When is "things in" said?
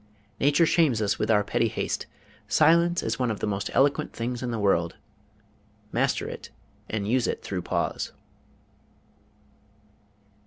4.13-4.49